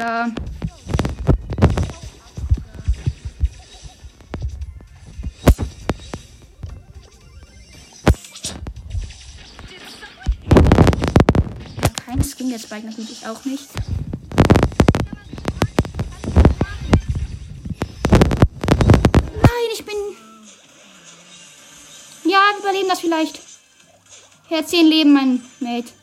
Digga. 0.00 0.32
Kein 12.06 12.24
Skin, 12.24 12.48
der 12.48 12.58
Spike 12.58 12.86
natürlich 12.86 13.26
auch 13.26 13.44
nicht. 13.44 13.68
Nein, 19.34 19.70
ich 19.74 19.84
bin. 19.84 19.94
Ja, 22.24 22.38
wir 22.54 22.60
überleben 22.60 22.88
das 22.88 23.00
vielleicht. 23.00 23.40
10 24.66 24.86
Leben, 24.86 25.12
mein 25.12 25.42
Mate. 25.60 25.99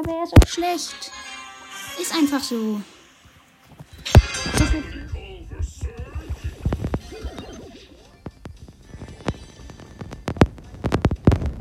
Digga, 0.00 0.12
wer 0.12 0.22
ist 0.24 0.30
so 0.30 0.46
schlecht? 0.46 1.12
Ist 2.00 2.14
einfach 2.14 2.42
so. 2.42 2.80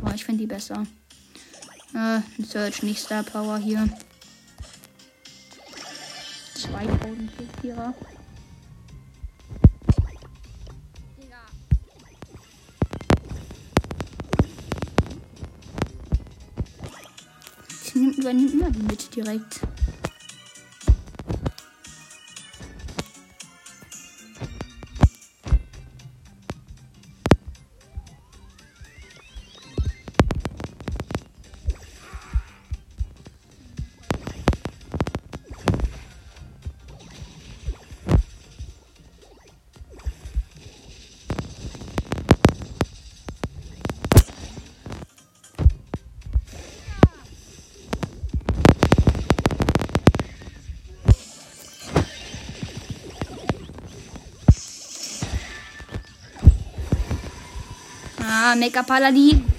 Boah, 0.02 0.14
ich 0.14 0.26
finde 0.26 0.42
die 0.42 0.48
besser. 0.48 0.86
Äh, 1.94 2.22
Search, 2.44 2.84
nicht 2.84 3.02
Star 3.02 3.24
Power 3.24 3.58
hier. 3.58 3.90
2000 6.56 7.32
Vierer. 7.62 7.94
Übernimmt 18.30 18.54
immer 18.54 18.70
die 18.70 18.84
Mitte 18.84 19.10
direkt. 19.16 19.62
Ah, 58.52 58.56
Mega 58.56 58.82
Paladin. 58.82 59.38
Ja, 59.38 59.59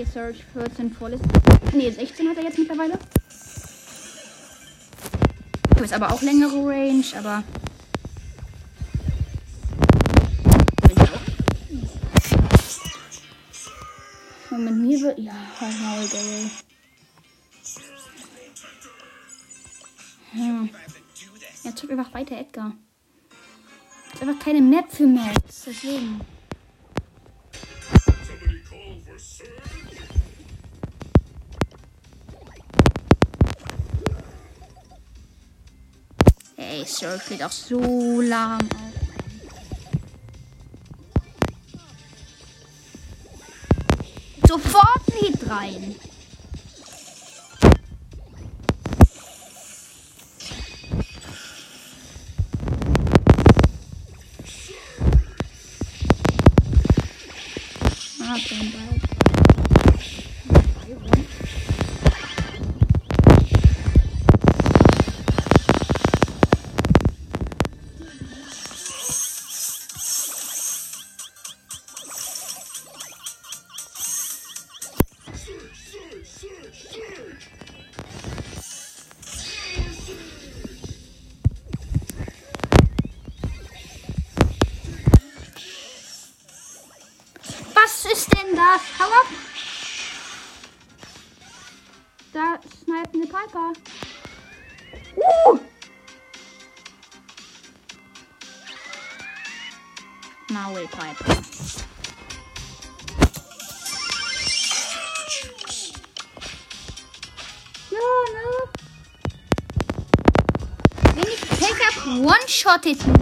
okay, 0.00 0.10
Search 0.10 0.44
14 0.52 0.92
volles. 0.92 1.20
Nee, 1.72 1.90
16 1.90 2.28
hat 2.28 2.36
er 2.36 2.44
jetzt 2.44 2.58
mittlerweile. 2.58 2.98
Du 5.76 5.84
ist 5.84 5.92
aber 5.92 6.12
auch 6.12 6.22
längere 6.22 6.56
Range, 6.56 7.04
aber. 7.18 7.42
Mit 14.50 14.74
mir 14.76 15.00
wird. 15.00 15.18
Ja, 15.18 15.32
halt 15.58 15.80
Maul, 15.80 16.08
Daryl. 16.08 16.50
Ja. 20.34 20.68
Jetzt 21.64 21.78
zockt 21.78 21.92
einfach 21.92 22.12
weiter, 22.12 22.36
Edgar. 22.36 22.72
Ist 24.12 24.22
einfach 24.22 24.44
keine 24.44 24.60
Map 24.60 24.90
für 24.92 25.06
Max, 25.06 25.64
deswegen. 25.66 26.20
Ey, 36.80 36.86
Surge 36.86 37.20
steht 37.26 37.42
auch 37.42 37.52
so 37.52 38.22
lahm 38.22 38.58
auf. 38.58 38.90
Sofort 44.48 45.02
ein 45.14 45.46
rein. 45.46 45.94
Ah, 58.22 58.36
one-shotted 112.80 113.20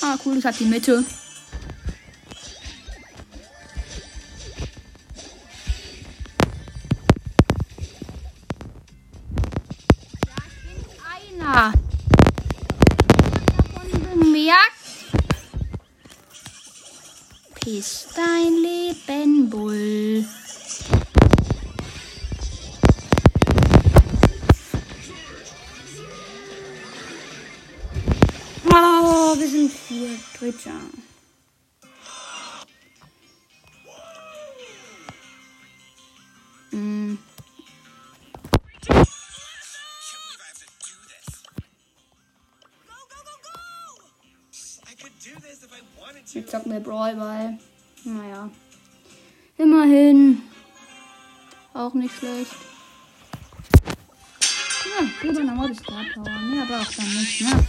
Ah, 0.00 0.16
cool, 0.24 0.38
ich 0.38 0.44
hab 0.46 0.56
die 0.56 0.64
Mitte. 0.64 1.04
Bemerkt. 14.48 14.72
Piss 17.60 18.06
dein 18.16 18.54
Leben, 18.62 19.50
Bull. 19.50 20.24
Oh, 28.70 29.38
wir 29.38 29.48
sind 29.48 29.70
vier 29.70 30.18
Dritter. 30.38 31.07
Jetzt 47.06 47.14
zocken 47.14 47.14
wir 47.14 47.14
Brawl 47.14 47.14
Ball. 47.14 47.58
Naja. 48.04 48.50
Immerhin. 49.56 50.42
Auch 51.74 51.94
nicht 51.94 52.14
schlecht. 52.16 52.54
Ja, 54.84 55.06
lieber 55.28 55.42
nochmal 55.42 55.68
die 55.68 55.74
Star 55.74 56.04
Power. 56.14 56.38
Mehr 56.40 56.66
braucht 56.66 56.98
man 56.98 57.06
nicht, 57.06 57.40
ne? 57.42 57.66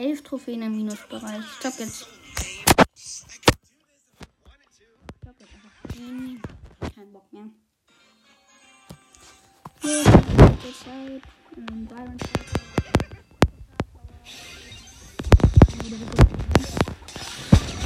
11 0.00 0.22
Trophäen 0.22 0.62
im 0.62 0.74
Minusbereich. 0.76 1.40
Ich 1.52 1.60
glaube 1.60 1.76
jetzt. 1.80 2.06
Ich 2.94 3.24
glaube 5.20 5.36
jetzt 5.40 5.54
einfach 5.54 5.94
Genie. 5.94 6.40
Kein 6.94 7.12
Bock 7.12 7.30
mehr. 7.30 7.44
Hier, 9.82 10.04
deshalb. 10.64 11.22
Ähm, 11.54 11.86
Byron. 11.86 12.16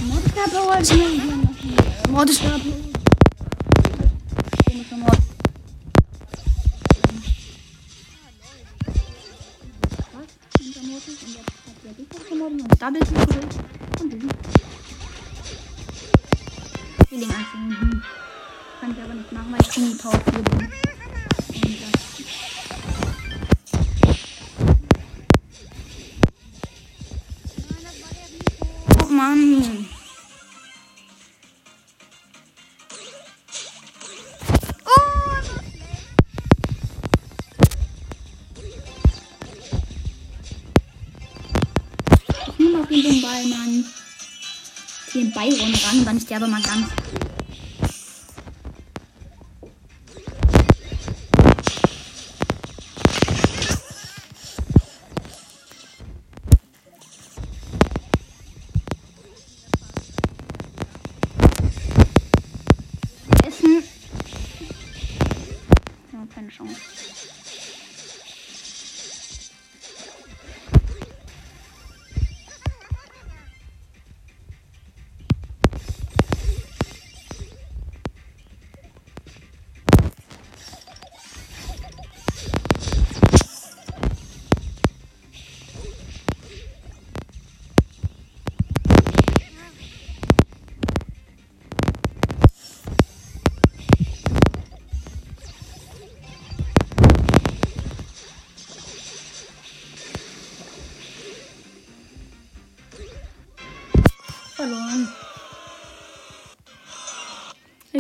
Modestab 0.07 0.55
Awards. 0.55 0.93
Modestab 2.09 2.61
gemordet 12.85 13.24
2 45.45 45.63
ohne 45.63 45.75
Rang, 45.85 46.05
dann 46.07 46.17
ist 46.17 46.31
der 46.31 46.39
aber 46.39 46.47
mal 46.47 46.63
ganz 46.63 46.89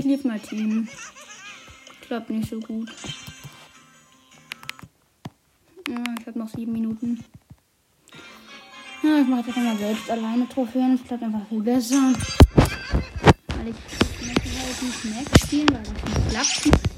Ich 0.04 0.10
lief 0.10 0.24
mal 0.24 0.38
Team. 0.38 0.86
Klappt 2.02 2.28
nicht 2.28 2.50
so 2.50 2.60
gut. 2.60 2.90
Ja, 5.88 6.04
ich 6.20 6.26
habe 6.26 6.38
noch 6.38 6.48
sieben 6.50 6.72
Minuten. 6.72 7.24
Ja, 9.02 9.20
ich 9.22 9.26
mache 9.26 9.46
einfach 9.46 9.56
mal 9.56 9.78
selbst 9.78 10.10
alleine 10.10 10.46
Trophäen. 10.46 10.98
Das 10.98 11.06
klappt 11.06 11.22
einfach 11.22 11.48
viel 11.48 11.62
besser. 11.62 12.12
Weil 13.56 13.68
ich 13.68 14.26
möchte 14.26 14.50
halt 14.60 14.82
nicht 14.82 15.04
Max 15.06 15.40
spielen, 15.40 15.68
weil 15.70 15.82
das 15.82 16.04
nicht 16.04 16.28
klappt. 16.28 16.93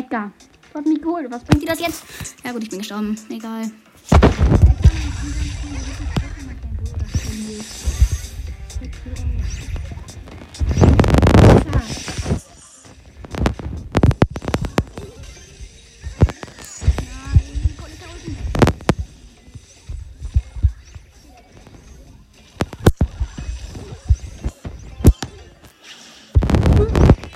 Edgar, 0.00 0.32
du 0.72 0.78
hast 0.78 0.86
mich 0.86 1.02
geholt. 1.02 1.30
Was 1.30 1.44
bringt 1.44 1.62
dir 1.62 1.66
das 1.66 1.78
jetzt? 1.78 2.04
Ja 2.42 2.52
gut, 2.52 2.62
ich 2.62 2.70
bin 2.70 2.78
gestorben. 2.78 3.18
Egal. 3.28 3.70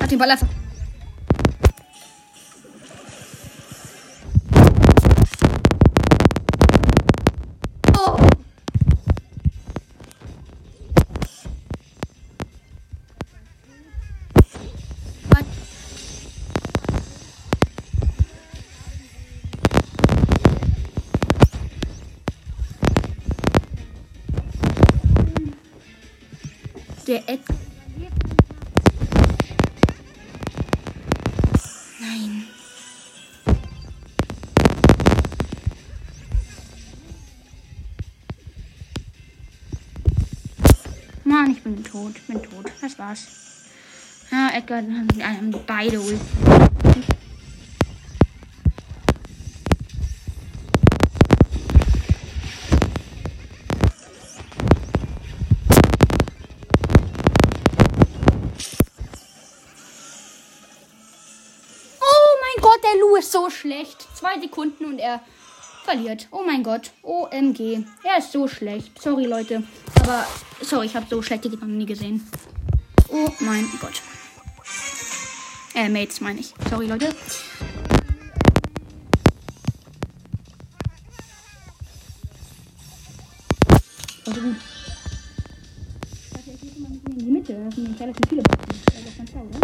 Hat 0.01 0.11
den 0.11 0.19
Ball 0.19 0.31
einfach. 0.31 0.64
Der 27.15 27.29
Ed. 27.29 27.41
Nein. 32.01 32.45
Mann, 41.23 41.53
ich 41.53 41.63
bin 41.63 41.85
tot. 41.85 42.17
Ich 42.17 42.27
bin 42.27 42.43
tot. 42.43 42.73
Das 42.81 42.99
war's. 42.99 43.21
Ja, 44.33 44.51
Edgar 44.53 44.79
haben 44.83 45.55
beide 45.69 46.01
Ult. 46.01 46.21
So 63.35 63.51
schlecht. 63.51 64.07
Zwei 64.15 64.39
Sekunden 64.41 64.85
und 64.85 65.01
er 65.01 65.21
verliert. 65.85 66.29
Oh 66.31 66.43
mein 66.47 66.63
Gott. 66.63 66.93
OMG. 67.03 67.85
Er 68.05 68.19
ist 68.19 68.31
so 68.31 68.47
schlecht. 68.47 69.03
Sorry, 69.03 69.27
Leute. 69.27 69.65
Aber, 70.01 70.25
sorry, 70.63 70.87
ich 70.87 70.95
habe 70.95 71.07
so 71.11 71.21
schlechte 71.21 71.51
Gegner 71.51 71.67
noch 71.67 71.75
nie 71.75 71.85
gesehen. 71.85 72.25
Oh 73.09 73.29
mein 73.41 73.69
Gott. 73.81 74.01
Äh, 75.75 75.89
Mates 75.89 76.21
meine 76.21 76.39
ich. 76.39 76.55
Sorry, 76.71 76.87
Leute. 76.87 77.09
Also 84.27 84.41
gut. 84.41 84.57
Ich 86.47 86.63
muss 86.63 86.79
mal 86.79 86.87
ein 86.87 87.01
bisschen 87.01 87.19
in 87.19 87.27
die 87.27 87.33
Mitte. 87.33 87.53
Da 87.53 87.75
sind 87.75 88.01
relativ 88.01 88.29
viele 88.29 88.43
das 88.45 89.13
ist 89.13 89.19
ganz 89.19 89.31
klar, 89.33 89.45
oder? 89.45 89.59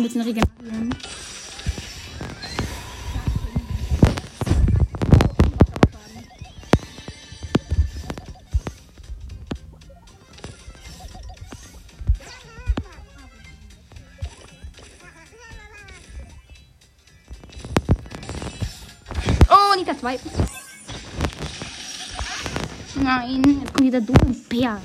Ein 0.00 0.04
bisschen 0.04 0.22
regenerieren. 0.22 0.94
Oh, 19.48 19.76
zweite. 19.98 20.30
Nein, 23.02 23.60
jetzt 23.60 23.74
kommt 23.74 23.86
dieser 23.86 24.00
dumme 24.00 24.34
Bär. 24.48 24.80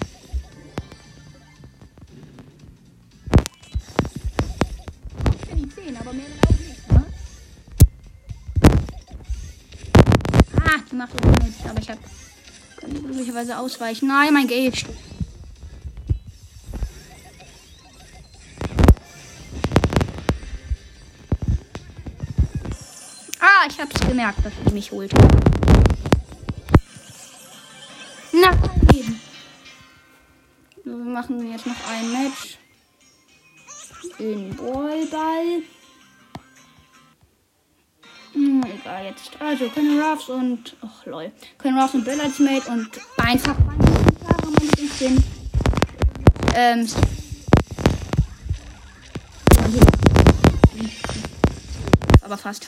Die 10.95 10.99
macht 10.99 11.11
auch 11.13 11.43
mit, 11.43 11.53
aber 11.69 11.81
ich 11.81 11.89
hab 11.89 11.97
kann 12.77 12.93
glücklicherweise 12.93 13.57
ausweichen. 13.57 14.07
Nein, 14.07 14.33
mein 14.33 14.47
Gage. 14.47 14.85
Ah, 23.41 23.67
ich 23.67 23.77
hab's 23.77 23.99
gemerkt, 24.07 24.45
dass 24.45 24.53
sie 24.65 24.73
mich 24.73 24.89
holt. 24.89 25.11
Nein! 28.31 29.19
So, 30.85 30.91
wir 30.91 30.95
machen 30.95 31.51
jetzt 31.51 31.67
noch 31.67 31.89
ein 31.89 32.09
Match. 32.13 32.57
In 34.17 34.55
Ballball. 34.55 35.63
Egal 38.85 39.05
jetzt. 39.05 39.31
Also, 39.39 39.67
Können 39.69 39.99
Ruffs 39.99 40.29
und. 40.29 40.75
Ach, 40.81 41.05
lol. 41.07 41.31
Können 41.57 41.79
Ruffs 41.79 41.95
und 41.95 42.05
Billards 42.05 42.37
Mate 42.37 42.69
und 42.69 42.87
einfach 43.17 43.55
Lieblingssinn. 44.61 45.23
Ähm. 46.53 46.87
Aber 52.21 52.37
fast. 52.37 52.67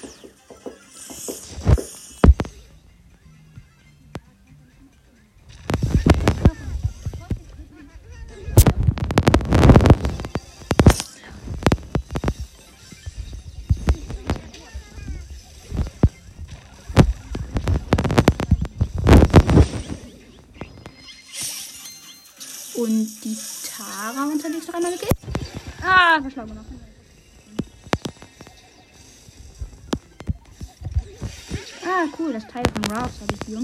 Cool, 32.28 32.34
das 32.34 32.48
Teil 32.48 32.64
von 32.74 32.84
Ralphs 32.92 33.22
habe 33.22 33.34
ich 33.34 33.40
hier. 33.48 33.62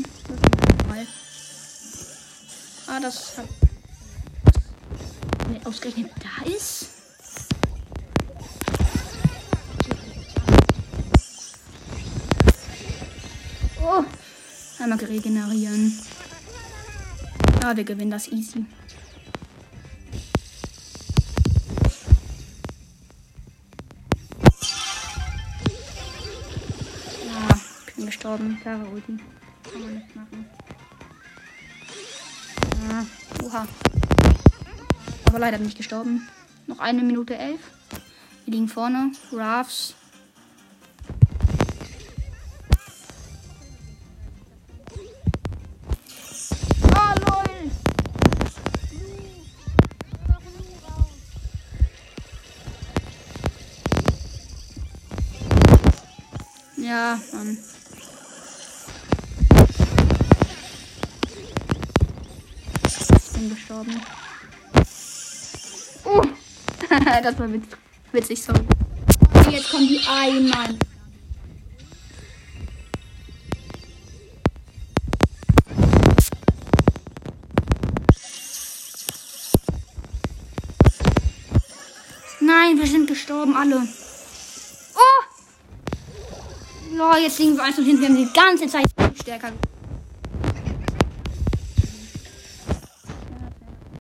Ah, 2.87 2.99
das 3.01 3.37
hat. 3.37 3.45
Nee, 5.49 5.59
ausgerechnet 5.65 6.11
da 6.21 6.49
ist. 6.49 6.87
Oh, 13.81 14.05
einmal 14.79 14.97
regenerieren. 14.97 15.99
Ah, 17.65 17.75
wir 17.75 17.83
gewinnen 17.83 18.11
das 18.11 18.29
easy. 18.29 18.65
Gestorben. 28.23 28.57
Klare 28.61 28.85
Ulti. 28.85 29.17
Kann 29.69 29.81
man 29.81 29.93
nicht 29.95 30.15
machen. 30.15 30.45
Ah. 33.51 33.67
Aber 35.25 35.39
leider 35.39 35.57
bin 35.57 35.67
ich 35.67 35.75
gestorben. 35.75 36.25
Noch 36.65 36.79
eine 36.79 37.03
Minute 37.03 37.35
elf. 37.35 37.59
Wir 38.45 38.53
liegen 38.53 38.69
vorne. 38.69 39.11
Rafs. 39.33 39.95
Das 67.23 67.39
war 67.39 67.51
witz 67.51 67.63
witzig, 68.11 68.43
sorry. 68.43 68.59
Jetzt 69.49 69.71
kommen 69.71 69.87
die 69.87 70.01
ein, 70.07 70.49
Mann. 70.49 70.77
Nein, 82.41 82.77
wir 82.77 82.87
sind 82.87 83.07
gestorben, 83.07 83.55
alle. 83.55 83.87
Oh! 84.95 85.23
Lol, 86.93 87.17
jetzt 87.23 87.39
liegen 87.39 87.55
wir 87.55 87.63
eins 87.63 87.77
und 87.77 87.85
hinten. 87.85 88.01
Wir 88.01 88.09
haben 88.09 88.17
die 88.17 88.33
ganze 88.33 88.67
Zeit 88.67 88.85
stärker. 89.19 89.51